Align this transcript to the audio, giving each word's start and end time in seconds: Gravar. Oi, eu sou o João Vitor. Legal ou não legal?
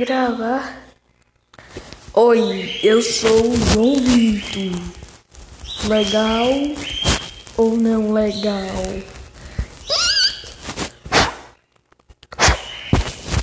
Gravar. 0.00 0.76
Oi, 2.14 2.80
eu 2.82 3.00
sou 3.00 3.52
o 3.52 3.56
João 3.56 3.94
Vitor. 4.00 4.72
Legal 5.88 6.48
ou 7.56 7.76
não 7.76 8.12
legal? 8.12 8.74